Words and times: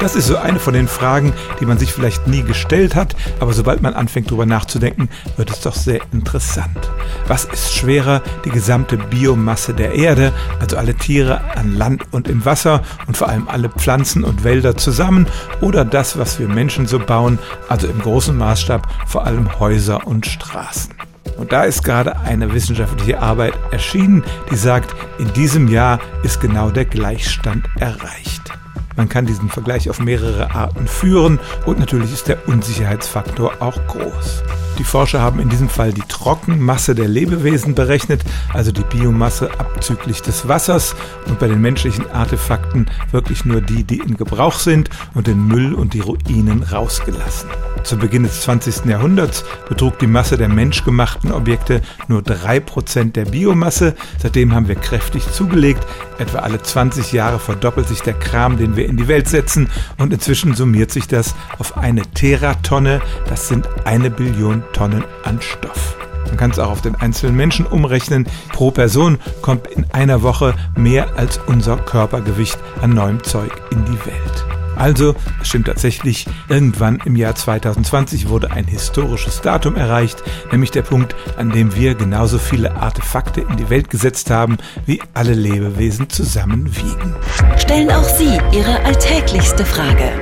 Das 0.00 0.14
ist 0.14 0.28
so 0.28 0.36
eine 0.36 0.60
von 0.60 0.74
den 0.74 0.86
Fragen, 0.86 1.32
die 1.58 1.66
man 1.66 1.76
sich 1.76 1.92
vielleicht 1.92 2.28
nie 2.28 2.42
gestellt 2.42 2.94
hat, 2.94 3.16
aber 3.40 3.52
sobald 3.52 3.82
man 3.82 3.94
anfängt 3.94 4.28
darüber 4.28 4.46
nachzudenken, 4.46 5.08
wird 5.36 5.50
es 5.50 5.60
doch 5.60 5.74
sehr 5.74 6.00
interessant. 6.12 6.90
Was 7.26 7.44
ist 7.44 7.74
schwerer, 7.74 8.22
die 8.44 8.50
gesamte 8.50 8.96
Biomasse 8.96 9.74
der 9.74 9.94
Erde, 9.94 10.32
also 10.60 10.76
alle 10.76 10.94
Tiere 10.94 11.40
an 11.56 11.76
Land 11.76 12.04
und 12.12 12.28
im 12.28 12.44
Wasser 12.44 12.82
und 13.08 13.16
vor 13.16 13.28
allem 13.28 13.48
alle 13.48 13.70
Pflanzen 13.70 14.22
und 14.22 14.44
Wälder 14.44 14.76
zusammen 14.76 15.26
oder 15.60 15.84
das, 15.84 16.16
was 16.16 16.38
wir 16.38 16.46
Menschen 16.46 16.86
so 16.86 17.00
bauen, 17.00 17.40
also 17.68 17.88
im 17.88 17.98
großen 18.00 18.36
Maßstab 18.36 18.86
vor 19.06 19.26
allem 19.26 19.58
Häuser 19.58 20.06
und 20.06 20.26
Straßen? 20.26 20.94
Und 21.36 21.52
da 21.52 21.64
ist 21.64 21.82
gerade 21.82 22.20
eine 22.20 22.52
wissenschaftliche 22.52 23.20
Arbeit 23.20 23.54
erschienen, 23.72 24.24
die 24.50 24.56
sagt, 24.56 24.94
in 25.18 25.32
diesem 25.32 25.68
Jahr 25.68 25.98
ist 26.22 26.40
genau 26.40 26.70
der 26.70 26.84
Gleichstand 26.84 27.66
erreicht. 27.78 28.57
Man 28.98 29.08
kann 29.08 29.26
diesen 29.26 29.48
Vergleich 29.48 29.88
auf 29.88 30.00
mehrere 30.00 30.50
Arten 30.50 30.88
führen 30.88 31.38
und 31.66 31.78
natürlich 31.78 32.12
ist 32.12 32.26
der 32.26 32.48
Unsicherheitsfaktor 32.48 33.52
auch 33.60 33.78
groß. 33.86 34.42
Die 34.78 34.84
Forscher 34.84 35.20
haben 35.20 35.38
in 35.38 35.48
diesem 35.48 35.68
Fall 35.68 35.92
die 35.92 36.02
Trockenmasse 36.08 36.96
der 36.96 37.06
Lebewesen 37.06 37.76
berechnet, 37.76 38.22
also 38.52 38.72
die 38.72 38.82
Biomasse 38.82 39.50
abzüglich 39.58 40.20
des 40.22 40.48
Wassers 40.48 40.96
und 41.26 41.38
bei 41.38 41.46
den 41.46 41.60
menschlichen 41.60 42.10
Artefakten 42.10 42.90
wirklich 43.12 43.44
nur 43.44 43.60
die, 43.60 43.84
die 43.84 43.98
in 43.98 44.16
Gebrauch 44.16 44.58
sind 44.58 44.90
und 45.14 45.28
den 45.28 45.46
Müll 45.46 45.74
und 45.74 45.94
die 45.94 46.00
Ruinen 46.00 46.64
rausgelassen. 46.64 47.48
Zu 47.84 47.96
Beginn 47.96 48.24
des 48.24 48.42
20. 48.42 48.84
Jahrhunderts 48.86 49.44
betrug 49.68 49.98
die 49.98 50.06
Masse 50.06 50.36
der 50.36 50.48
menschgemachten 50.48 51.32
Objekte 51.32 51.80
nur 52.08 52.20
3% 52.20 53.12
der 53.12 53.24
Biomasse. 53.24 53.94
Seitdem 54.18 54.54
haben 54.54 54.68
wir 54.68 54.74
kräftig 54.74 55.30
zugelegt. 55.32 55.86
Etwa 56.18 56.40
alle 56.40 56.60
20 56.60 57.12
Jahre 57.12 57.38
verdoppelt 57.38 57.88
sich 57.88 58.00
der 58.00 58.14
Kram, 58.14 58.58
den 58.58 58.76
wir 58.76 58.87
in 58.88 58.96
die 58.96 59.08
Welt 59.08 59.28
setzen 59.28 59.68
und 59.98 60.12
inzwischen 60.12 60.54
summiert 60.54 60.90
sich 60.90 61.06
das 61.06 61.34
auf 61.58 61.76
eine 61.76 62.02
Teratonne. 62.02 63.00
Das 63.28 63.48
sind 63.48 63.68
eine 63.84 64.10
Billion 64.10 64.62
Tonnen 64.72 65.04
an 65.24 65.40
Stoff. 65.40 65.96
Man 66.26 66.36
kann 66.36 66.50
es 66.50 66.58
auch 66.58 66.70
auf 66.70 66.82
den 66.82 66.94
einzelnen 66.94 67.36
Menschen 67.36 67.66
umrechnen. 67.66 68.26
Pro 68.52 68.70
Person 68.70 69.18
kommt 69.40 69.66
in 69.68 69.86
einer 69.92 70.22
Woche 70.22 70.54
mehr 70.76 71.16
als 71.16 71.38
unser 71.46 71.76
Körpergewicht 71.76 72.58
an 72.82 72.94
neuem 72.94 73.22
Zeug 73.24 73.52
in 73.70 73.84
die 73.84 74.06
Welt. 74.06 74.57
Also, 74.78 75.14
es 75.40 75.48
stimmt 75.48 75.66
tatsächlich, 75.66 76.26
irgendwann 76.48 77.00
im 77.04 77.16
Jahr 77.16 77.34
2020 77.34 78.28
wurde 78.28 78.50
ein 78.50 78.66
historisches 78.66 79.40
Datum 79.40 79.76
erreicht, 79.76 80.22
nämlich 80.52 80.70
der 80.70 80.82
Punkt, 80.82 81.14
an 81.36 81.50
dem 81.50 81.74
wir 81.74 81.94
genauso 81.94 82.38
viele 82.38 82.76
Artefakte 82.76 83.40
in 83.40 83.56
die 83.56 83.70
Welt 83.70 83.90
gesetzt 83.90 84.30
haben, 84.30 84.58
wie 84.86 85.00
alle 85.14 85.34
Lebewesen 85.34 86.08
zusammen 86.08 86.74
wiegen. 86.76 87.14
Stellen 87.56 87.90
auch 87.90 88.04
Sie 88.04 88.38
Ihre 88.52 88.80
alltäglichste 88.84 89.64
Frage 89.64 90.12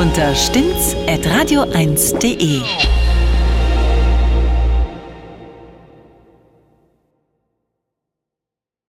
unter 0.00 0.34
stimmt's 0.34 0.96
at 1.06 1.26
radio1.de. 1.26 2.99